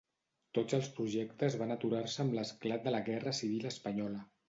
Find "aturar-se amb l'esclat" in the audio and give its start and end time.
1.77-2.91